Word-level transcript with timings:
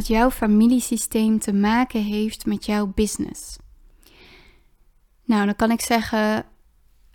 dat 0.00 0.08
jouw 0.08 0.30
familiesysteem 0.30 1.38
te 1.38 1.52
maken 1.52 2.02
heeft 2.02 2.46
met 2.46 2.64
jouw 2.64 2.86
business? 2.94 3.56
Nou, 5.24 5.44
dan 5.44 5.56
kan 5.56 5.70
ik 5.70 5.80
zeggen, 5.80 6.46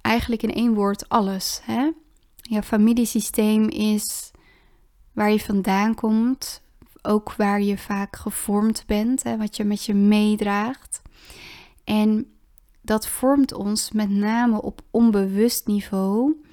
eigenlijk 0.01 0.43
in 0.43 0.53
één 0.53 0.73
woord 0.73 1.09
alles. 1.09 1.61
Hè? 1.63 1.91
Jouw 2.35 2.61
familiesysteem 2.61 3.69
is 3.69 4.31
waar 5.13 5.31
je 5.31 5.39
vandaan 5.39 5.95
komt, 5.95 6.61
ook 7.01 7.33
waar 7.33 7.61
je 7.61 7.77
vaak 7.77 8.15
gevormd 8.15 8.83
bent, 8.87 9.23
hè, 9.23 9.37
wat 9.37 9.57
je 9.57 9.63
met 9.63 9.85
je 9.85 9.93
meedraagt. 9.93 11.01
En 11.83 12.33
dat 12.81 13.07
vormt 13.07 13.53
ons 13.53 13.91
met 13.91 14.09
name 14.09 14.61
op 14.61 14.81
onbewust 14.91 15.67
niveau 15.67 16.44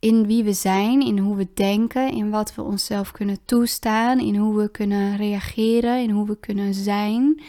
in 0.00 0.26
wie 0.26 0.44
we 0.44 0.52
zijn, 0.52 1.00
in 1.00 1.18
hoe 1.18 1.36
we 1.36 1.48
denken, 1.54 2.12
in 2.12 2.30
wat 2.30 2.54
we 2.54 2.62
onszelf 2.62 3.12
kunnen 3.12 3.44
toestaan, 3.44 4.20
in 4.20 4.36
hoe 4.36 4.56
we 4.56 4.70
kunnen 4.70 5.16
reageren, 5.16 6.02
in 6.02 6.10
hoe 6.10 6.26
we 6.26 6.38
kunnen 6.38 6.74
zijn. 6.74 7.42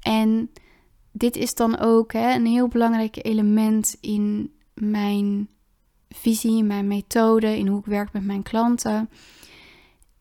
En 0.00 0.50
dit 1.12 1.36
is 1.36 1.54
dan 1.54 1.78
ook 1.78 2.12
hè, 2.12 2.34
een 2.34 2.46
heel 2.46 2.68
belangrijk 2.68 3.24
element 3.24 3.96
in 4.00 4.52
mijn 4.74 5.48
visie, 6.08 6.64
mijn 6.64 6.86
methode, 6.86 7.58
in 7.58 7.66
hoe 7.66 7.78
ik 7.78 7.86
werk 7.86 8.12
met 8.12 8.24
mijn 8.24 8.42
klanten. 8.42 9.10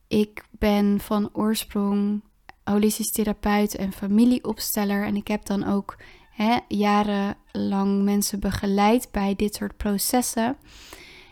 Ik 0.08 0.46
ben 0.52 1.00
van 1.00 1.30
oorsprong 1.34 2.22
holistisch 2.64 3.12
therapeut 3.12 3.76
en 3.76 3.91
familieopsteller. 3.91 5.05
En 5.05 5.16
ik 5.16 5.28
heb 5.28 5.46
dan 5.46 5.64
ook 5.64 5.98
hè, 6.32 6.58
jarenlang 6.68 8.04
mensen 8.04 8.40
begeleid 8.40 9.08
bij 9.12 9.36
dit 9.36 9.55
soort 9.55 9.78
processen. 9.78 10.58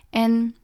En 0.10 0.56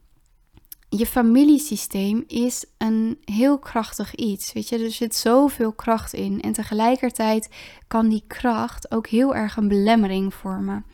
je 0.88 1.06
familiesysteem 1.06 2.24
is 2.26 2.64
een 2.78 3.18
heel 3.24 3.58
krachtig 3.58 4.14
iets. 4.14 4.52
Weet 4.52 4.68
je, 4.68 4.78
er 4.78 4.90
zit 4.90 5.14
zoveel 5.14 5.72
kracht 5.72 6.12
in. 6.12 6.40
En 6.40 6.52
tegelijkertijd 6.52 7.48
kan 7.86 8.08
die 8.08 8.24
kracht 8.26 8.90
ook 8.90 9.06
heel 9.06 9.34
erg 9.34 9.56
een 9.56 9.68
belemmering 9.68 10.34
vormen. 10.34 10.84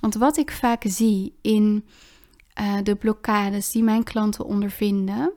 Want 0.00 0.14
wat 0.14 0.36
ik 0.36 0.50
vaak 0.50 0.82
zie 0.86 1.34
in 1.40 1.84
uh, 2.60 2.78
de 2.82 2.94
blokkades 2.94 3.70
die 3.70 3.82
mijn 3.82 4.02
klanten 4.02 4.44
ondervinden, 4.44 5.32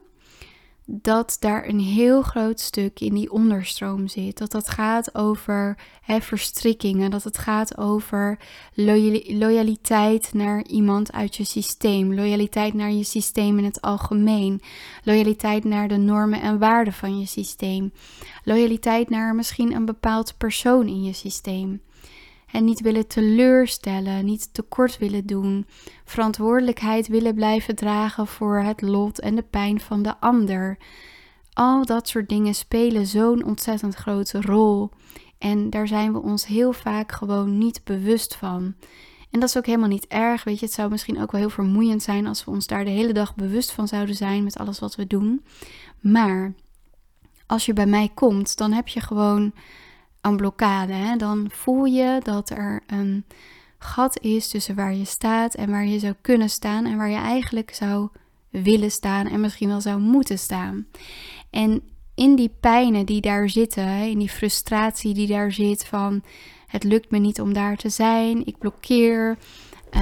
dat 0.90 1.36
daar 1.40 1.68
een 1.68 1.80
heel 1.80 2.22
groot 2.22 2.60
stuk 2.60 3.00
in 3.00 3.14
die 3.14 3.32
onderstroom 3.32 4.08
zit. 4.08 4.38
Dat 4.38 4.50
dat 4.50 4.68
gaat 4.70 5.14
over 5.14 5.78
hè, 6.02 6.20
verstrikkingen, 6.20 7.10
dat 7.10 7.24
het 7.24 7.38
gaat 7.38 7.78
over 7.78 8.38
loyaliteit 9.26 10.30
naar 10.34 10.66
iemand 10.66 11.12
uit 11.12 11.36
je 11.36 11.44
systeem, 11.44 12.14
loyaliteit 12.14 12.74
naar 12.74 12.90
je 12.90 13.04
systeem 13.04 13.58
in 13.58 13.64
het 13.64 13.80
algemeen, 13.80 14.60
loyaliteit 15.04 15.64
naar 15.64 15.88
de 15.88 15.96
normen 15.96 16.40
en 16.40 16.58
waarden 16.58 16.92
van 16.92 17.18
je 17.18 17.26
systeem, 17.26 17.92
loyaliteit 18.44 19.10
naar 19.10 19.34
misschien 19.34 19.74
een 19.74 19.86
bepaald 19.86 20.34
persoon 20.38 20.86
in 20.86 21.02
je 21.02 21.12
systeem. 21.12 21.80
En 22.52 22.64
niet 22.64 22.80
willen 22.80 23.06
teleurstellen, 23.06 24.24
niet 24.24 24.54
tekort 24.54 24.98
willen 24.98 25.26
doen, 25.26 25.66
verantwoordelijkheid 26.04 27.06
willen 27.06 27.34
blijven 27.34 27.76
dragen 27.76 28.26
voor 28.26 28.58
het 28.58 28.80
lot 28.80 29.20
en 29.20 29.34
de 29.34 29.42
pijn 29.42 29.80
van 29.80 30.02
de 30.02 30.20
ander. 30.20 30.78
Al 31.52 31.84
dat 31.84 32.08
soort 32.08 32.28
dingen 32.28 32.54
spelen 32.54 33.06
zo'n 33.06 33.44
ontzettend 33.44 33.94
grote 33.94 34.40
rol. 34.40 34.90
En 35.38 35.70
daar 35.70 35.88
zijn 35.88 36.12
we 36.12 36.22
ons 36.22 36.46
heel 36.46 36.72
vaak 36.72 37.12
gewoon 37.12 37.58
niet 37.58 37.80
bewust 37.84 38.36
van. 38.36 38.74
En 39.30 39.40
dat 39.40 39.48
is 39.48 39.56
ook 39.56 39.66
helemaal 39.66 39.88
niet 39.88 40.06
erg. 40.06 40.44
Weet 40.44 40.58
je, 40.58 40.66
het 40.66 40.74
zou 40.74 40.90
misschien 40.90 41.20
ook 41.20 41.32
wel 41.32 41.40
heel 41.40 41.50
vermoeiend 41.50 42.02
zijn 42.02 42.26
als 42.26 42.44
we 42.44 42.50
ons 42.50 42.66
daar 42.66 42.84
de 42.84 42.90
hele 42.90 43.12
dag 43.12 43.34
bewust 43.34 43.70
van 43.72 43.88
zouden 43.88 44.14
zijn 44.14 44.44
met 44.44 44.58
alles 44.58 44.78
wat 44.78 44.96
we 44.96 45.06
doen. 45.06 45.44
Maar 46.00 46.54
als 47.46 47.66
je 47.66 47.72
bij 47.72 47.86
mij 47.86 48.10
komt, 48.14 48.56
dan 48.56 48.72
heb 48.72 48.88
je 48.88 49.00
gewoon 49.00 49.52
een 50.28 50.36
blokkade. 50.36 50.92
Hè? 50.92 51.16
Dan 51.16 51.46
voel 51.50 51.84
je 51.84 52.20
dat 52.22 52.50
er 52.50 52.82
een 52.86 53.24
gat 53.78 54.20
is 54.20 54.48
tussen 54.48 54.74
waar 54.74 54.94
je 54.94 55.04
staat 55.04 55.54
en 55.54 55.70
waar 55.70 55.86
je 55.86 55.98
zou 55.98 56.14
kunnen 56.20 56.50
staan 56.50 56.86
en 56.86 56.96
waar 56.96 57.10
je 57.10 57.16
eigenlijk 57.16 57.74
zou 57.74 58.08
willen 58.50 58.90
staan 58.90 59.26
en 59.26 59.40
misschien 59.40 59.68
wel 59.68 59.80
zou 59.80 60.00
moeten 60.00 60.38
staan. 60.38 60.86
En 61.50 61.82
in 62.14 62.36
die 62.36 62.50
pijnen 62.60 63.06
die 63.06 63.20
daar 63.20 63.48
zitten, 63.48 64.10
in 64.10 64.18
die 64.18 64.28
frustratie 64.28 65.14
die 65.14 65.26
daar 65.26 65.52
zit 65.52 65.86
van 65.86 66.22
het 66.66 66.84
lukt 66.84 67.10
me 67.10 67.18
niet 67.18 67.40
om 67.40 67.52
daar 67.52 67.76
te 67.76 67.88
zijn, 67.88 68.46
ik 68.46 68.58
blokkeer, 68.58 69.38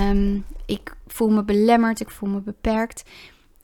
um, 0.01 0.45
ik 0.67 0.97
voel 1.07 1.29
me 1.29 1.45
belemmerd, 1.45 2.01
ik 2.01 2.11
voel 2.11 2.29
me 2.29 2.41
beperkt. 2.41 3.03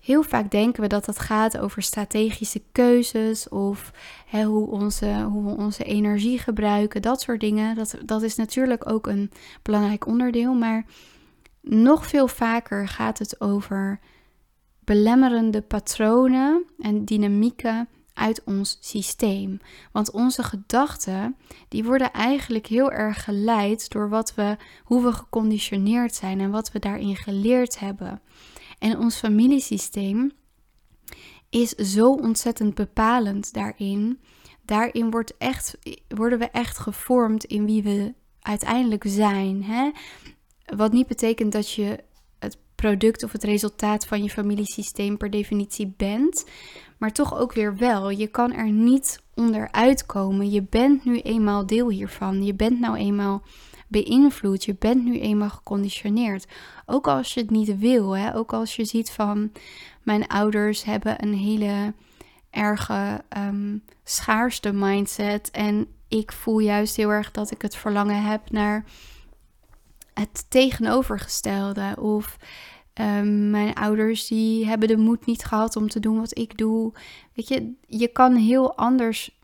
Heel 0.03 0.23
vaak 0.23 0.51
denken 0.51 0.83
we 0.83 0.89
dat 0.89 1.05
dat 1.05 1.19
gaat 1.19 1.59
over 1.59 1.83
strategische 1.83 2.63
keuzes 2.73 3.49
of 3.49 3.93
hè, 4.27 4.45
hoe, 4.45 4.69
onze, 4.69 5.23
hoe 5.23 5.45
we 5.45 5.63
onze 5.63 5.85
energie 5.85 6.39
gebruiken, 6.39 7.03
dat 7.03 7.21
soort 7.21 7.41
dingen. 7.41 7.75
Dat, 7.75 7.97
dat 8.05 8.23
is 8.23 8.37
natuurlijk 8.37 8.91
ook 8.91 9.07
een 9.07 9.31
belangrijk 9.63 10.07
onderdeel, 10.07 10.55
maar 10.55 10.85
nog 11.61 12.07
veel 12.07 12.29
vaker 12.29 12.89
gaat 12.89 13.19
het 13.19 13.41
over 13.41 14.01
belemmerende 14.85 15.61
patronen 15.61 16.65
en 16.79 17.05
dynamieken 17.05 17.89
uit 18.15 18.45
ons 18.45 18.79
systeem. 18.81 19.61
Want 19.93 20.11
onze 20.11 20.43
gedachten, 20.43 21.37
die 21.69 21.85
worden 21.85 22.13
eigenlijk 22.13 22.67
heel 22.67 22.93
erg 22.93 23.25
geleid 23.25 23.91
door 23.91 24.09
wat 24.09 24.35
we, 24.35 24.57
hoe 24.85 25.03
we 25.03 25.13
geconditioneerd 25.13 26.15
zijn 26.15 26.41
en 26.41 26.51
wat 26.51 26.73
we 26.73 26.79
daarin 26.79 27.17
geleerd 27.17 27.79
hebben. 27.79 28.21
En 28.83 28.99
ons 28.99 29.17
familiesysteem 29.17 30.33
is 31.51 31.71
zo 31.71 32.13
ontzettend 32.13 32.75
bepalend 32.75 33.53
daarin. 33.53 34.21
Daarin 34.65 35.11
wordt 35.11 35.37
echt, 35.39 35.79
worden 36.09 36.39
we 36.39 36.45
echt 36.45 36.79
gevormd 36.79 37.45
in 37.45 37.65
wie 37.65 37.83
we 37.83 38.15
uiteindelijk 38.41 39.05
zijn. 39.07 39.63
Hè? 39.63 39.91
Wat 40.77 40.93
niet 40.93 41.07
betekent 41.07 41.53
dat 41.53 41.71
je 41.73 42.05
het 42.39 42.59
product 42.75 43.23
of 43.23 43.33
het 43.33 43.45
resultaat 43.45 44.07
van 44.07 44.23
je 44.23 44.31
familiesysteem 44.31 45.17
per 45.17 45.31
definitie 45.31 45.95
bent, 45.97 46.45
maar 46.99 47.13
toch 47.13 47.39
ook 47.39 47.53
weer 47.53 47.77
wel. 47.77 48.11
Je 48.11 48.27
kan 48.27 48.53
er 48.53 48.71
niet 48.71 49.23
onderuit 49.35 50.07
komen. 50.07 50.51
Je 50.51 50.63
bent 50.63 51.05
nu 51.05 51.21
eenmaal 51.21 51.67
deel 51.67 51.89
hiervan. 51.89 52.45
Je 52.45 52.55
bent 52.55 52.81
nou 52.81 52.97
eenmaal 52.97 53.43
beïnvloed. 53.93 54.65
Je 54.65 54.77
bent 54.79 55.05
nu 55.05 55.21
eenmaal 55.21 55.51
geconditioneerd. 55.51 56.47
Ook 56.87 57.07
als 57.07 57.35
je 57.35 57.41
het 57.41 57.51
niet 57.51 57.79
wil. 57.79 58.17
Hè? 58.17 58.35
Ook 58.37 58.53
als 58.53 58.77
je 58.77 58.85
ziet 58.85 59.11
van 59.11 59.53
mijn 60.03 60.27
ouders 60.27 60.85
hebben 60.85 61.23
een 61.23 61.35
hele 61.35 61.95
erge 62.51 63.25
um, 63.37 63.85
schaarste 64.05 64.73
mindset. 64.73 65.51
En 65.51 65.87
ik 66.09 66.33
voel 66.33 66.59
juist 66.59 66.97
heel 66.97 67.11
erg 67.11 67.31
dat 67.31 67.51
ik 67.51 67.63
het 67.63 67.77
verlangen 67.77 68.23
heb 68.23 68.51
naar 68.51 68.85
het 70.15 70.47
tegenovergestelde. 70.49 71.97
Of 71.99 72.37
um, 73.01 73.51
mijn 73.51 73.75
ouders 73.75 74.27
die 74.27 74.67
hebben 74.67 74.89
de 74.89 74.97
moed 74.97 75.27
niet 75.27 75.45
gehad 75.45 75.77
om 75.77 75.89
te 75.89 76.01
doen 76.01 76.19
wat 76.19 76.39
ik 76.39 76.59
doe. 76.59 76.93
Weet 77.35 77.49
je, 77.49 77.73
je 77.87 78.09
kan 78.09 78.35
heel 78.35 78.77
anders, 78.77 79.41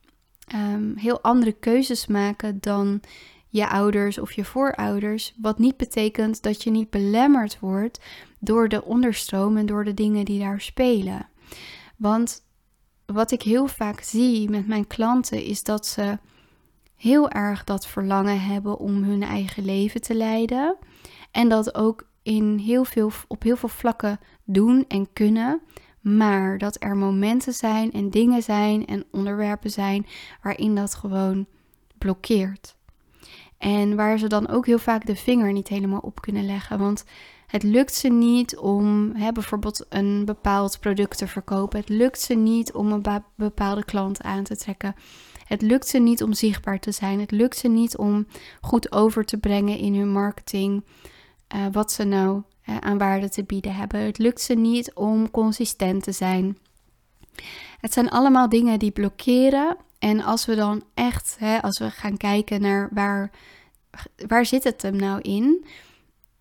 um, 0.55 0.97
heel 0.97 1.21
andere 1.21 1.53
keuzes 1.53 2.07
maken 2.07 2.59
dan 2.61 3.01
je 3.49 3.69
ouders 3.69 4.19
of 4.19 4.33
je 4.33 4.45
voorouders. 4.45 5.35
Wat 5.41 5.59
niet 5.59 5.77
betekent 5.77 6.43
dat 6.43 6.63
je 6.63 6.71
niet 6.71 6.91
belemmerd 6.91 7.59
wordt 7.61 8.01
door 8.39 8.69
de 8.69 8.85
onderstroom 8.85 9.57
en 9.57 9.67
door 9.67 9.85
de 9.85 9.95
dingen 9.95 10.25
die 10.25 10.41
daar 10.41 10.61
spelen. 10.61 11.29
Want 11.97 12.47
wat 13.07 13.31
ik 13.31 13.43
heel 13.43 13.67
vaak 13.67 14.01
zie 14.01 14.51
met 14.51 14.67
mijn 14.67 14.87
klanten 14.87 15.45
is 15.45 15.63
dat 15.63 15.87
ze 15.87 16.19
heel 16.97 17.31
erg 17.31 17.65
dat 17.65 17.87
verlangen 17.87 18.41
hebben 18.41 18.79
om 18.79 19.03
hun 19.03 19.23
eigen 19.23 19.65
leven 19.65 20.01
te 20.01 20.15
leiden. 20.15 20.77
En 21.31 21.49
dat 21.49 21.75
ook 21.75 22.07
in 22.23 22.59
heel 22.59 22.85
veel, 22.85 23.11
op 23.29 23.43
heel 23.43 23.57
veel 23.57 23.69
vlakken 23.69 24.21
doen 24.45 24.85
en 24.89 25.13
kunnen. 25.13 25.61
Maar 26.01 26.59
dat 26.59 26.83
er 26.83 26.97
momenten 26.97 27.53
zijn 27.53 27.93
en 27.93 28.11
dingen 28.11 28.43
zijn 28.43 28.87
en 28.87 29.05
onderwerpen 29.11 29.71
zijn 29.71 30.07
waarin 30.43 30.75
dat 30.75 30.95
gewoon 30.95 31.47
blokkeert. 31.99 32.78
En 33.59 33.97
waar 33.97 34.19
ze 34.19 34.27
dan 34.27 34.49
ook 34.49 34.67
heel 34.67 34.79
vaak 34.79 35.07
de 35.07 35.17
vinger 35.17 35.53
niet 35.53 35.69
helemaal 35.69 36.01
op 36.01 36.21
kunnen 36.21 36.47
leggen. 36.47 36.79
Want 36.79 37.05
het 37.47 37.63
lukt 37.63 37.95
ze 37.95 38.09
niet 38.09 38.57
om 38.57 39.13
hè, 39.15 39.33
bijvoorbeeld 39.33 39.87
een 39.89 40.25
bepaald 40.25 40.81
product 40.81 41.19
te 41.19 41.27
verkopen. 41.27 41.79
Het 41.79 41.89
lukt 41.89 42.21
ze 42.21 42.35
niet 42.35 42.73
om 42.73 42.93
een 42.93 43.23
bepaalde 43.35 43.85
klant 43.85 44.23
aan 44.23 44.45
te 44.45 44.57
trekken. 44.57 44.95
Het 45.45 45.63
lukt 45.63 45.89
ze 45.89 45.99
niet 45.99 46.23
om 46.23 46.33
zichtbaar 46.33 46.81
te 46.81 46.93
zijn. 46.93 47.21
Het 47.21 47.31
lukt 47.31 47.57
ze 47.57 47.69
niet 47.69 47.97
om 47.97 48.27
goed 48.61 48.93
over 48.93 49.25
te 49.25 49.39
brengen 49.39 49.79
in 49.79 49.95
hun 49.95 50.13
marketing. 50.13 50.85
Uh, 51.55 51.67
wat 51.73 51.93
ze 51.93 52.05
nou 52.05 52.43
aan 52.81 52.99
waarde 52.99 53.29
te 53.29 53.45
bieden 53.45 53.75
hebben. 53.75 54.01
Het 54.01 54.19
lukt 54.19 54.41
ze 54.41 54.55
niet 54.55 54.95
om 54.95 55.31
consistent 55.31 56.03
te 56.03 56.13
zijn. 56.13 56.59
Het 57.81 57.93
zijn 57.93 58.11
allemaal 58.11 58.49
dingen 58.49 58.79
die 58.79 58.91
blokkeren 58.91 59.77
en 59.99 60.23
als 60.23 60.47
we 60.47 60.55
dan 60.55 60.85
echt, 60.95 61.37
hè, 61.39 61.63
als 61.63 61.79
we 61.79 61.91
gaan 61.91 62.17
kijken 62.17 62.61
naar 62.61 62.89
waar, 62.93 63.31
waar 64.27 64.47
zit 64.47 64.65
het 64.65 64.83
hem 64.83 64.97
nou 64.97 65.21
in? 65.21 65.67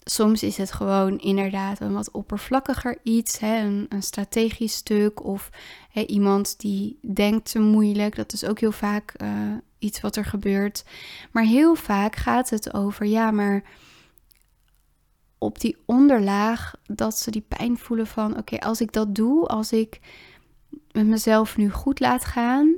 soms 0.10 0.44
is 0.44 0.58
het 0.58 0.72
gewoon 0.72 1.18
inderdaad 1.18 1.80
een 1.80 1.94
wat 1.94 2.12
oppervlakkiger 2.12 2.98
iets, 3.04 3.40
hè, 3.40 3.66
een, 3.66 3.86
een 3.90 4.04
strategisch 4.04 4.74
stuk 4.74 5.24
of 5.24 5.50
hè, 5.92 6.02
iemand 6.02 6.60
die 6.60 7.00
denkt 7.14 7.52
te 7.52 7.60
moeilijk. 7.60 8.16
Dat 8.16 8.34
is 8.34 8.46
ook 8.46 8.60
heel 8.60 8.72
vaak 8.72 9.14
uh, 9.22 9.30
iets 9.80 10.02
wat 10.02 10.16
er 10.16 10.26
gebeurt. 10.26 10.86
Maar 11.32 11.44
heel 11.44 11.76
vaak 11.76 12.16
gaat 12.16 12.50
het 12.50 12.74
over, 12.74 13.06
ja, 13.06 13.32
maar 13.32 13.64
op 15.38 15.60
die 15.60 15.78
onderlaag 15.86 16.74
dat 16.86 17.18
ze 17.18 17.32
die 17.32 17.46
pijn 17.48 17.78
voelen 17.78 18.08
van, 18.08 18.38
oké, 18.38 18.58
als 18.60 18.82
ik 18.82 18.92
dat 18.92 19.16
doe, 19.16 19.48
als 19.48 19.72
ik 19.72 20.00
met 20.92 21.08
mezelf 21.08 21.58
nu 21.58 21.70
goed 21.70 22.00
laat 22.00 22.26
gaan, 22.26 22.76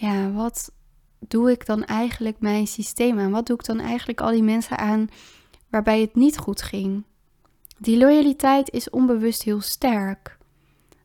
ja, 0.00 0.30
wat 0.30 0.72
doe 1.18 1.50
ik 1.50 1.66
dan 1.66 1.84
eigenlijk 1.84 2.40
mijn 2.40 2.66
systeem 2.66 3.18
aan? 3.18 3.30
Wat 3.30 3.46
doe 3.46 3.56
ik 3.56 3.64
dan 3.64 3.80
eigenlijk 3.80 4.20
al 4.20 4.30
die 4.30 4.42
mensen 4.42 4.78
aan 4.78 5.08
waarbij 5.68 6.00
het 6.00 6.14
niet 6.14 6.38
goed 6.38 6.62
ging? 6.62 7.04
Die 7.78 7.98
loyaliteit 7.98 8.70
is 8.70 8.90
onbewust 8.90 9.42
heel 9.42 9.60
sterk. 9.60 10.38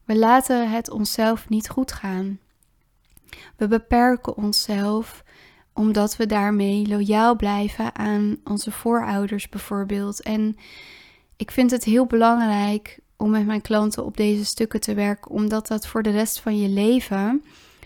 We 0.03 0.17
laten 0.17 0.69
het 0.69 0.89
onszelf 0.89 1.49
niet 1.49 1.69
goed 1.69 1.91
gaan. 1.91 2.39
We 3.55 3.67
beperken 3.67 4.37
onszelf 4.37 5.23
omdat 5.73 6.15
we 6.15 6.25
daarmee 6.25 6.87
loyaal 6.87 7.35
blijven 7.35 7.95
aan 7.95 8.37
onze 8.43 8.71
voorouders 8.71 9.49
bijvoorbeeld. 9.49 10.21
En 10.21 10.57
ik 11.35 11.51
vind 11.51 11.71
het 11.71 11.83
heel 11.83 12.05
belangrijk 12.05 12.99
om 13.17 13.29
met 13.29 13.45
mijn 13.45 13.61
klanten 13.61 14.05
op 14.05 14.17
deze 14.17 14.45
stukken 14.45 14.79
te 14.79 14.93
werken, 14.93 15.31
omdat 15.31 15.67
dat 15.67 15.87
voor 15.87 16.03
de 16.03 16.09
rest 16.09 16.39
van 16.39 16.59
je 16.59 16.69
leven 16.69 17.43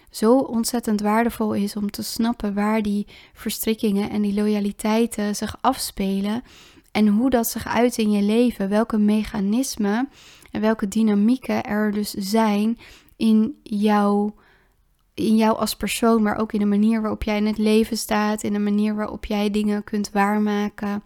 zo 0.09 0.37
ontzettend 0.37 1.01
waardevol 1.01 1.53
is 1.53 1.75
om 1.75 1.91
te 1.91 2.03
snappen 2.03 2.53
waar 2.53 2.81
die 2.81 3.07
verstrikkingen 3.33 4.09
en 4.09 4.21
die 4.21 4.33
loyaliteiten 4.33 5.35
zich 5.35 5.57
afspelen 5.61 6.43
en 6.91 7.07
hoe 7.07 7.29
dat 7.29 7.47
zich 7.47 7.67
uit 7.67 7.97
in 7.97 8.11
je 8.11 8.21
leven, 8.21 8.69
welke 8.69 8.97
mechanismen 8.97 10.09
en 10.51 10.61
welke 10.61 10.87
dynamieken 10.87 11.63
er 11.63 11.91
dus 11.91 12.11
zijn 12.11 12.77
in 13.15 13.59
jou, 13.63 14.31
in 15.13 15.35
jou 15.35 15.57
als 15.57 15.75
persoon, 15.75 16.21
maar 16.21 16.37
ook 16.37 16.53
in 16.53 16.59
de 16.59 16.65
manier 16.65 17.01
waarop 17.01 17.23
jij 17.23 17.37
in 17.37 17.45
het 17.45 17.57
leven 17.57 17.97
staat, 17.97 18.43
in 18.43 18.53
de 18.53 18.59
manier 18.59 18.95
waarop 18.95 19.25
jij 19.25 19.51
dingen 19.51 19.83
kunt 19.83 20.11
waarmaken. 20.11 21.03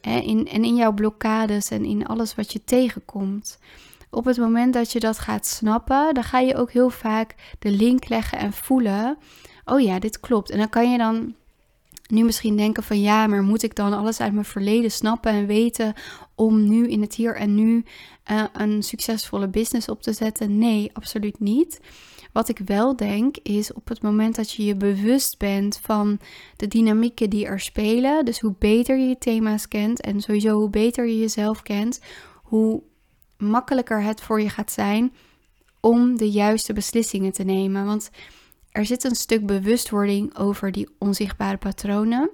In, 0.00 0.48
en 0.48 0.64
in 0.64 0.76
jouw 0.76 0.92
blokkades 0.92 1.70
en 1.70 1.84
in 1.84 2.06
alles 2.06 2.34
wat 2.34 2.52
je 2.52 2.64
tegenkomt. 2.64 3.58
Op 4.10 4.24
het 4.24 4.36
moment 4.36 4.74
dat 4.74 4.92
je 4.92 5.00
dat 5.00 5.18
gaat 5.18 5.46
snappen, 5.46 6.14
dan 6.14 6.24
ga 6.24 6.38
je 6.38 6.56
ook 6.56 6.70
heel 6.70 6.90
vaak 6.90 7.34
de 7.58 7.70
link 7.70 8.08
leggen 8.08 8.38
en 8.38 8.52
voelen. 8.52 9.18
Oh 9.64 9.80
ja, 9.80 9.98
dit 9.98 10.20
klopt. 10.20 10.50
En 10.50 10.58
dan 10.58 10.68
kan 10.68 10.90
je 10.90 10.98
dan 10.98 11.34
nu 12.08 12.24
misschien 12.24 12.56
denken 12.56 12.82
van 12.82 13.00
ja, 13.00 13.26
maar 13.26 13.42
moet 13.42 13.62
ik 13.62 13.74
dan 13.74 13.92
alles 13.92 14.20
uit 14.20 14.32
mijn 14.32 14.44
verleden 14.44 14.90
snappen 14.90 15.32
en 15.32 15.46
weten 15.46 15.94
om 16.34 16.68
nu 16.68 16.88
in 16.88 17.00
het 17.00 17.14
hier 17.14 17.36
en 17.36 17.54
nu 17.54 17.84
uh, 18.30 18.44
een 18.52 18.82
succesvolle 18.82 19.48
business 19.48 19.88
op 19.88 20.02
te 20.02 20.12
zetten? 20.12 20.58
Nee, 20.58 20.90
absoluut 20.92 21.40
niet. 21.40 21.80
Wat 22.32 22.48
ik 22.48 22.58
wel 22.64 22.96
denk 22.96 23.36
is 23.36 23.72
op 23.72 23.88
het 23.88 24.02
moment 24.02 24.34
dat 24.36 24.52
je 24.52 24.64
je 24.64 24.76
bewust 24.76 25.38
bent 25.38 25.78
van 25.82 26.18
de 26.56 26.68
dynamieken 26.68 27.30
die 27.30 27.46
er 27.46 27.60
spelen, 27.60 28.24
dus 28.24 28.40
hoe 28.40 28.54
beter 28.58 28.98
je 28.98 29.08
je 29.08 29.18
thema's 29.18 29.68
kent 29.68 30.00
en 30.00 30.20
sowieso 30.20 30.58
hoe 30.58 30.70
beter 30.70 31.06
je 31.06 31.18
jezelf 31.18 31.62
kent, 31.62 32.00
hoe 32.42 32.82
makkelijker 33.38 34.02
het 34.02 34.20
voor 34.20 34.40
je 34.40 34.48
gaat 34.48 34.72
zijn 34.72 35.14
om 35.80 36.16
de 36.16 36.30
juiste 36.30 36.72
beslissingen 36.72 37.32
te 37.32 37.44
nemen. 37.44 37.84
Want 37.84 38.10
er 38.70 38.86
zit 38.86 39.04
een 39.04 39.14
stuk 39.14 39.46
bewustwording 39.46 40.36
over 40.36 40.72
die 40.72 40.88
onzichtbare 40.98 41.56
patronen. 41.56 42.30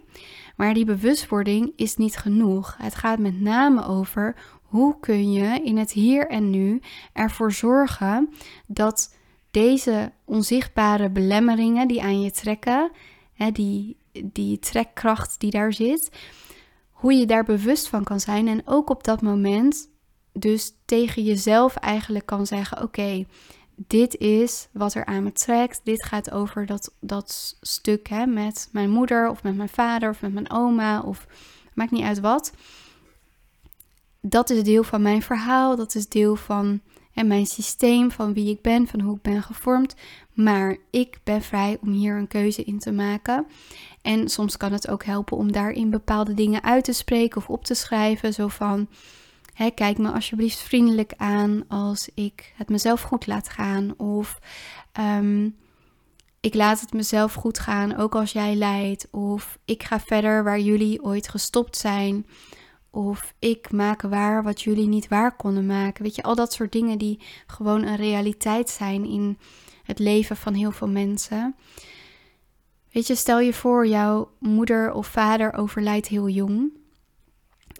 Maar 0.56 0.74
die 0.74 0.84
bewustwording 0.84 1.72
is 1.76 1.96
niet 1.96 2.16
genoeg. 2.16 2.76
Het 2.78 2.94
gaat 2.94 3.18
met 3.18 3.40
name 3.40 3.84
over 3.84 4.36
hoe 4.62 4.96
kun 5.00 5.32
je 5.32 5.60
in 5.62 5.76
het 5.76 5.92
hier 5.92 6.28
en 6.28 6.50
nu 6.50 6.80
ervoor 7.12 7.52
zorgen 7.52 8.28
dat 8.66 9.14
deze 9.50 10.12
onzichtbare 10.24 11.10
belemmeringen 11.10 11.88
die 11.88 12.02
aan 12.02 12.20
je 12.20 12.30
trekken, 12.30 12.90
hè, 13.34 13.50
die, 13.50 13.96
die 14.22 14.58
trekkracht 14.58 15.40
die 15.40 15.50
daar 15.50 15.72
zit, 15.72 16.10
hoe 16.90 17.12
je 17.12 17.26
daar 17.26 17.44
bewust 17.44 17.88
van 17.88 18.04
kan 18.04 18.20
zijn 18.20 18.48
en 18.48 18.62
ook 18.64 18.90
op 18.90 19.04
dat 19.04 19.22
moment 19.22 19.90
dus 20.32 20.72
tegen 20.84 21.22
jezelf 21.22 21.76
eigenlijk 21.76 22.26
kan 22.26 22.46
zeggen: 22.46 22.82
Oké, 22.82 23.24
dit 23.74 24.16
is 24.16 24.68
wat 24.72 24.94
er 24.94 25.04
aan 25.04 25.22
me 25.22 25.32
trekt. 25.32 25.80
Dit 25.84 26.04
gaat 26.04 26.30
over 26.30 26.66
dat, 26.66 26.94
dat 27.00 27.56
stuk 27.60 28.08
hè, 28.08 28.26
met 28.26 28.68
mijn 28.72 28.90
moeder 28.90 29.28
of 29.28 29.42
met 29.42 29.56
mijn 29.56 29.68
vader 29.68 30.10
of 30.10 30.20
met 30.20 30.32
mijn 30.32 30.50
oma 30.50 31.00
of 31.00 31.26
maakt 31.74 31.90
niet 31.90 32.04
uit 32.04 32.20
wat. 32.20 32.52
Dat 34.20 34.50
is 34.50 34.62
deel 34.62 34.82
van 34.82 35.02
mijn 35.02 35.22
verhaal. 35.22 35.76
Dat 35.76 35.94
is 35.94 36.08
deel 36.08 36.36
van 36.36 36.80
mijn 37.12 37.46
systeem 37.46 38.10
van 38.10 38.32
wie 38.32 38.50
ik 38.50 38.62
ben, 38.62 38.86
van 38.86 39.00
hoe 39.00 39.16
ik 39.16 39.22
ben 39.22 39.42
gevormd. 39.42 39.94
Maar 40.32 40.76
ik 40.90 41.18
ben 41.24 41.42
vrij 41.42 41.78
om 41.80 41.90
hier 41.90 42.16
een 42.16 42.28
keuze 42.28 42.64
in 42.64 42.78
te 42.78 42.92
maken. 42.92 43.46
En 44.02 44.28
soms 44.28 44.56
kan 44.56 44.72
het 44.72 44.88
ook 44.88 45.04
helpen 45.04 45.36
om 45.36 45.52
daarin 45.52 45.90
bepaalde 45.90 46.34
dingen 46.34 46.62
uit 46.62 46.84
te 46.84 46.92
spreken 46.92 47.36
of 47.36 47.48
op 47.48 47.64
te 47.64 47.74
schrijven. 47.74 48.34
Zo 48.34 48.48
van, 48.48 48.88
kijk 49.74 49.98
me 49.98 50.10
alsjeblieft 50.10 50.58
vriendelijk 50.58 51.12
aan 51.16 51.64
als 51.68 52.08
ik 52.14 52.52
het 52.56 52.68
mezelf 52.68 53.00
goed 53.00 53.26
laat 53.26 53.48
gaan. 53.48 53.98
Of 53.98 54.38
ehm, 54.92 55.48
ik 56.40 56.54
laat 56.54 56.80
het 56.80 56.92
mezelf 56.92 57.34
goed 57.34 57.58
gaan, 57.58 57.96
ook 57.96 58.14
als 58.14 58.32
jij 58.32 58.54
lijdt. 58.54 59.08
Of 59.10 59.58
ik 59.64 59.82
ga 59.82 60.00
verder 60.00 60.44
waar 60.44 60.60
jullie 60.60 61.02
ooit 61.02 61.28
gestopt 61.28 61.76
zijn. 61.76 62.26
Of 62.90 63.34
ik 63.38 63.72
maak 63.72 64.02
waar 64.02 64.42
wat 64.42 64.62
jullie 64.62 64.86
niet 64.86 65.08
waar 65.08 65.36
konden 65.36 65.66
maken. 65.66 66.02
Weet 66.02 66.14
je, 66.14 66.22
al 66.22 66.34
dat 66.34 66.52
soort 66.52 66.72
dingen 66.72 66.98
die 66.98 67.20
gewoon 67.46 67.82
een 67.82 67.96
realiteit 67.96 68.70
zijn 68.70 69.04
in 69.04 69.38
het 69.82 69.98
leven 69.98 70.36
van 70.36 70.54
heel 70.54 70.72
veel 70.72 70.88
mensen. 70.88 71.54
Weet 72.92 73.06
je, 73.06 73.14
stel 73.14 73.40
je 73.40 73.52
voor, 73.52 73.86
jouw 73.86 74.30
moeder 74.38 74.92
of 74.92 75.06
vader 75.06 75.52
overlijdt 75.52 76.08
heel 76.08 76.28
jong. 76.28 76.72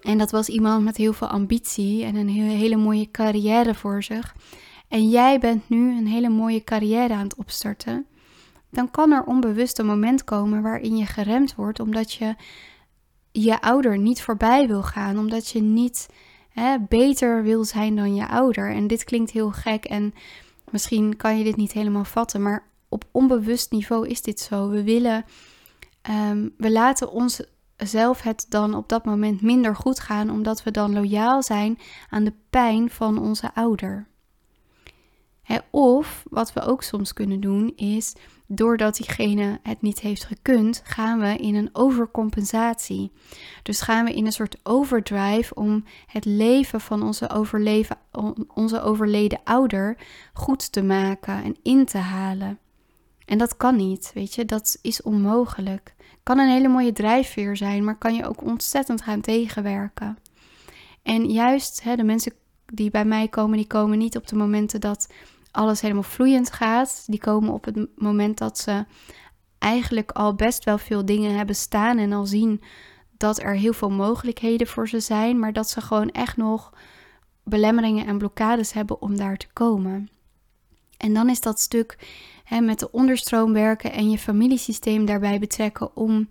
En 0.03 0.19
dat 0.19 0.31
was 0.31 0.49
iemand 0.49 0.85
met 0.85 0.97
heel 0.97 1.13
veel 1.13 1.29
ambitie 1.29 2.05
en 2.05 2.15
een 2.15 2.29
hele 2.29 2.77
mooie 2.77 3.11
carrière 3.11 3.75
voor 3.75 4.03
zich. 4.03 4.35
En 4.89 5.09
jij 5.09 5.39
bent 5.39 5.69
nu 5.69 5.97
een 5.97 6.07
hele 6.07 6.29
mooie 6.29 6.65
carrière 6.65 7.15
aan 7.15 7.25
het 7.25 7.35
opstarten. 7.35 8.07
Dan 8.71 8.91
kan 8.91 9.13
er 9.13 9.25
onbewust 9.25 9.79
een 9.79 9.87
moment 9.87 10.25
komen 10.25 10.63
waarin 10.63 10.97
je 10.97 11.07
geremd 11.07 11.55
wordt 11.55 11.81
omdat 11.81 12.13
je 12.13 12.35
je 13.33 13.61
ouder 13.61 13.99
niet 13.99 14.23
voorbij 14.23 14.67
wil 14.67 14.83
gaan, 14.83 15.19
omdat 15.19 15.49
je 15.49 15.61
niet 15.61 16.09
hè, 16.49 16.77
beter 16.89 17.43
wil 17.43 17.65
zijn 17.65 17.97
dan 17.97 18.15
je 18.15 18.29
ouder. 18.29 18.71
En 18.71 18.87
dit 18.87 19.05
klinkt 19.05 19.31
heel 19.31 19.51
gek 19.51 19.85
en 19.85 20.15
misschien 20.71 21.17
kan 21.17 21.39
je 21.39 21.45
dit 21.45 21.57
niet 21.57 21.73
helemaal 21.73 22.05
vatten, 22.05 22.43
maar 22.43 22.67
op 22.89 23.05
onbewust 23.11 23.71
niveau 23.71 24.09
is 24.09 24.23
dit 24.23 24.41
zo. 24.41 24.69
We 24.69 24.83
willen, 24.83 25.25
um, 26.31 26.55
we 26.57 26.71
laten 26.71 27.11
onszelf 27.83 28.23
het 28.23 28.47
dan 28.49 28.75
op 28.75 28.89
dat 28.89 29.05
moment 29.05 29.41
minder 29.41 29.77
goed 29.77 30.01
gaan, 30.01 30.31
omdat 30.31 30.63
we 30.63 30.71
dan 30.71 30.93
loyaal 30.93 31.43
zijn 31.43 31.79
aan 32.11 32.25
de 32.25 32.33
pijn 32.51 32.91
van 32.91 33.19
onze 33.19 33.55
ouder. 33.55 34.11
of 35.71 36.25
wat 36.31 36.53
we 36.53 36.61
ook 36.61 36.83
soms 36.83 37.13
kunnen 37.13 37.41
doen 37.41 37.73
is 37.77 38.15
doordat 38.47 38.97
diegene 38.97 39.61
het 39.63 39.83
niet 39.83 40.01
heeft 40.01 40.25
gekund, 40.25 40.81
gaan 40.85 41.21
we 41.21 41.37
in 41.37 41.55
een 41.55 41.71
overcompensatie. 41.73 43.13
Dus 43.63 43.81
gaan 43.81 44.05
we 44.05 44.15
in 44.15 44.27
een 44.27 44.33
soort 44.33 44.59
overdrive 44.63 45.55
om 45.55 45.85
het 46.07 46.25
leven 46.25 46.81
van 46.81 47.03
onze, 47.03 47.45
onze 48.55 48.83
overleden 48.83 49.41
ouder 49.45 49.97
goed 50.33 50.73
te 50.73 50.83
maken 50.83 51.43
en 51.43 51.57
in 51.63 51.85
te 51.85 51.99
halen. 51.99 52.59
En 53.33 53.39
dat 53.39 53.57
kan 53.57 53.77
niet, 53.77 54.11
weet 54.15 54.35
je, 54.35 54.45
dat 54.45 54.79
is 54.83 55.03
onmogelijk. 55.03 55.95
Kan 56.23 56.39
een 56.39 56.49
hele 56.49 56.69
mooie 56.69 56.93
drijfveer 56.93 57.57
zijn, 57.57 57.85
maar 57.85 57.99
kan 57.99 58.15
je 58.15 58.27
ook 58.27 58.43
ontzettend 58.43 59.03
gaan 59.03 59.21
tegenwerken. 59.21 60.19
En 61.03 61.31
juist 61.31 61.83
hè, 61.83 61.97
de 61.97 62.03
mensen 62.03 62.33
die 62.67 62.91
bij 62.91 63.05
mij 63.05 63.29
komen, 63.29 63.57
die 63.57 63.67
komen 63.67 63.99
niet 63.99 64.17
op 64.17 64.27
de 64.27 64.37
momenten 64.37 64.81
dat 64.81 65.13
alles 65.51 65.81
helemaal 65.81 66.03
vloeiend 66.03 66.53
gaat. 66.53 67.03
Die 67.07 67.21
komen 67.21 67.53
op 67.53 67.65
het 67.65 67.87
moment 67.97 68.39
dat 68.39 68.59
ze 68.59 68.85
eigenlijk 69.59 70.11
al 70.11 70.35
best 70.35 70.65
wel 70.65 70.79
veel 70.79 71.05
dingen 71.05 71.37
hebben 71.37 71.57
staan 71.57 71.99
en 71.99 72.13
al 72.13 72.27
zien 72.27 72.63
dat 73.17 73.43
er 73.43 73.55
heel 73.55 73.73
veel 73.73 73.91
mogelijkheden 73.91 74.67
voor 74.67 74.89
ze 74.89 75.01
zijn, 75.01 75.39
maar 75.39 75.53
dat 75.53 75.69
ze 75.71 75.81
gewoon 75.81 76.11
echt 76.11 76.37
nog 76.37 76.73
belemmeringen 77.45 78.07
en 78.07 78.19
blokkades 78.19 78.73
hebben 78.73 79.01
om 79.01 79.17
daar 79.17 79.37
te 79.37 79.49
komen. 79.53 80.09
En 81.03 81.15
dan 81.15 81.29
is 81.29 81.41
dat 81.41 81.61
stuk 81.61 81.99
hè, 82.45 82.61
met 82.61 82.79
de 82.79 82.91
onderstroom 82.91 83.53
werken 83.53 83.93
en 83.93 84.11
je 84.11 84.19
familiesysteem 84.19 85.05
daarbij 85.05 85.39
betrekken 85.39 85.97
om 85.97 86.29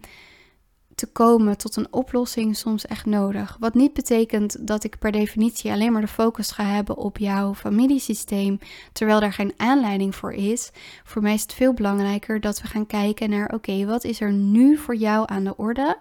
te 0.96 1.12
komen 1.12 1.58
tot 1.58 1.75
een 1.75 1.94
oplossing 1.94 2.56
soms 2.56 2.86
echt 2.86 3.06
nodig. 3.06 3.58
Wat 3.60 3.74
niet 3.74 3.94
betekent 3.94 4.68
dat 4.68 4.84
ik 4.84 5.00
per 5.00 5.12
definitie 5.12 5.72
alleen 5.72 5.92
maar 5.92 6.01
de 6.01 6.08
focus 6.08 6.51
ga 6.51 6.63
hebben 6.63 6.98
op 6.98 7.18
jouw 7.18 7.56
familiesysteem, 7.56 8.60
terwijl 8.94 9.20
daar 9.20 9.34
geen 9.34 9.54
aanleiding 9.58 10.16
voor 10.16 10.34
is. 10.34 10.72
Voor 11.04 11.22
mij 11.22 11.34
is 11.34 11.42
het 11.42 11.54
veel 11.54 11.74
belangrijker 11.74 12.40
dat 12.40 12.62
we 12.62 12.68
gaan 12.68 12.88
kijken 12.88 13.30
naar: 13.30 13.54
oké, 13.54 13.86
wat 13.86 14.04
is 14.04 14.22
er 14.22 14.32
nu 14.32 14.78
voor 14.78 14.96
jou 14.96 15.24
aan 15.28 15.44
de 15.44 15.58
orde? 15.58 15.98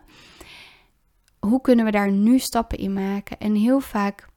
hoe 1.40 1.60
kunnen 1.60 1.84
we 1.84 1.90
daar 1.90 2.10
nu 2.10 2.38
stappen 2.38 2.78
in 2.78 2.92
maken? 2.92 3.38
En 3.38 3.54
heel 3.54 3.80
vaak 3.80 4.28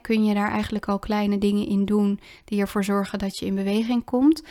kun 0.00 0.24
je 0.24 0.34
daar 0.34 0.50
eigenlijk 0.50 0.88
al 0.88 0.98
kleine 0.98 1.38
dingen 1.38 1.66
in 1.66 1.84
doen 1.84 2.20
die 2.44 2.60
ervoor 2.60 2.84
zorgen 2.84 3.18
dat 3.18 3.38
je 3.38 3.46
in 3.46 3.54
beweging 3.54 4.04
komt. 4.04 4.42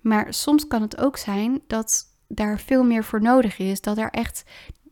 Maar 0.00 0.34
soms 0.34 0.66
kan 0.66 0.82
het 0.82 0.98
ook 0.98 1.16
zijn 1.16 1.60
dat 1.66 2.04
daar 2.28 2.60
veel 2.60 2.84
meer 2.84 3.04
voor 3.04 3.22
nodig 3.22 3.58
is. 3.58 3.80
Dat 3.80 3.98
er 3.98 4.10
echt 4.10 4.44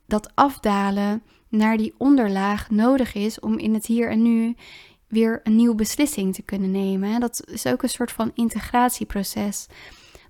dat 0.06 0.30
afdalen 0.34 1.22
naar 1.48 1.76
die 1.76 1.94
onderlaag 1.98 2.70
nodig 2.70 3.14
is 3.14 3.40
om 3.40 3.58
in 3.58 3.74
het 3.74 3.86
hier 3.86 4.10
en 4.10 4.22
nu 4.22 4.54
weer 5.08 5.40
een 5.42 5.56
nieuwe 5.56 5.74
beslissing 5.74 6.34
te 6.34 6.42
kunnen 6.42 6.70
nemen. 6.70 7.20
Dat 7.20 7.42
is 7.46 7.66
ook 7.66 7.82
een 7.82 7.88
soort 7.88 8.12
van 8.12 8.30
integratieproces. 8.34 9.66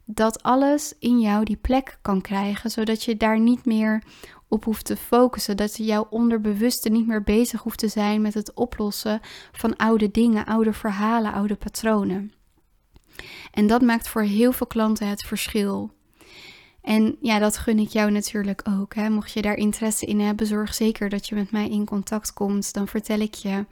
Dat 0.09 0.43
alles 0.43 0.95
in 0.99 1.21
jou 1.21 1.45
die 1.45 1.57
plek 1.57 1.99
kan 2.03 2.21
krijgen, 2.21 2.71
zodat 2.71 3.05
je 3.05 3.17
daar 3.17 3.41
niet 3.41 3.65
meer 3.65 4.03
op 4.49 4.65
hoeft 4.65 4.85
te 4.85 4.97
focussen. 4.97 5.57
Dat 5.57 5.77
jouw 5.77 6.07
onderbewuste 6.11 6.89
niet 6.89 7.07
meer 7.07 7.23
bezig 7.23 7.63
hoeft 7.63 7.79
te 7.79 7.89
zijn 7.89 8.21
met 8.21 8.35
het 8.35 8.55
oplossen 8.55 9.21
van 9.53 9.77
oude 9.77 10.11
dingen, 10.11 10.45
oude 10.45 10.73
verhalen, 10.73 11.33
oude 11.33 11.55
patronen. 11.55 12.33
En 13.51 13.67
dat 13.67 13.83
maakt 13.83 14.09
voor 14.09 14.23
heel 14.23 14.53
veel 14.53 14.67
klanten 14.67 15.09
het 15.09 15.23
verschil. 15.23 15.91
En 16.83 17.17
ja, 17.21 17.39
dat 17.39 17.57
gun 17.57 17.79
ik 17.79 17.89
jou 17.89 18.11
natuurlijk 18.11 18.63
ook. 18.69 18.95
Hè. 18.95 19.11
Mocht 19.11 19.33
je 19.33 19.43
daar 19.43 19.57
interesse 19.57 20.07
in 20.07 20.21
hebben, 20.21 20.47
zorg 20.47 20.75
zeker 20.75 21.09
dat 21.09 21.29
je 21.29 21.35
met 21.35 21.51
mij 21.51 21.69
in 21.69 21.85
contact 21.85 22.33
komt. 22.33 22.73
Dan 22.73 22.89
vertel 22.89 23.21
ik 23.21 23.35
je 23.35 23.65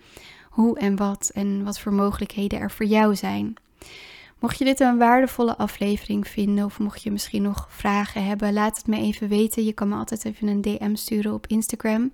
hoe 0.51 0.79
en 0.79 0.97
wat 0.97 1.31
en 1.35 1.65
wat 1.65 1.81
voor 1.81 1.93
mogelijkheden 1.93 2.59
er 2.59 2.71
voor 2.71 2.87
jou 2.87 3.17
zijn. 3.17 3.55
Mocht 4.45 4.59
je 4.59 4.65
dit 4.65 4.81
een 4.81 4.99
waardevolle 4.99 5.57
aflevering 5.57 6.29
vinden 6.29 6.65
of 6.65 6.79
mocht 6.79 7.03
je 7.03 7.11
misschien 7.11 7.43
nog 7.43 7.67
vragen 7.71 8.25
hebben, 8.25 8.53
laat 8.53 8.77
het 8.77 8.87
me 8.87 8.97
even 8.97 9.29
weten. 9.29 9.65
Je 9.65 9.73
kan 9.73 9.89
me 9.89 9.97
altijd 9.97 10.25
even 10.25 10.49
een 10.49 10.61
DM 10.61 10.95
sturen 10.95 11.33
op 11.33 11.47
Instagram. 11.47 12.13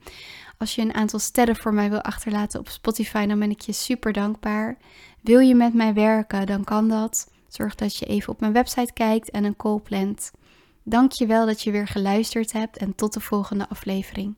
Als 0.59 0.75
je 0.75 0.83
een 0.83 0.95
aantal 0.95 1.19
sterren 1.19 1.57
voor 1.57 1.75
mij 1.75 1.91
wil 1.91 2.01
achterlaten 2.01 2.61
op 2.61 2.69
Spotify, 2.69 3.27
dan 3.27 3.39
ben 3.39 3.51
ik 3.51 3.61
je 3.61 3.73
super 3.73 4.13
dankbaar. 4.13 4.77
Wil 5.21 5.39
je 5.39 5.55
met 5.55 5.75
mij 5.75 5.95
werken, 5.95 6.47
dan 6.47 6.65
kan 6.65 6.89
dat. 6.89 7.31
Zorg 7.49 7.75
dat 7.75 7.97
je 7.97 8.07
even 8.07 8.33
op 8.33 8.41
mijn 8.41 8.53
website 8.53 8.93
kijkt 8.93 9.31
en 9.31 9.45
een 9.45 9.57
call 9.57 9.79
plant. 9.79 10.31
Dank 10.83 11.13
je 11.13 11.27
wel 11.27 11.47
dat 11.47 11.63
je 11.63 11.71
weer 11.71 11.87
geluisterd 11.87 12.53
hebt 12.53 12.77
en 12.77 12.95
tot 12.95 13.13
de 13.13 13.21
volgende 13.21 13.69
aflevering. 13.69 14.35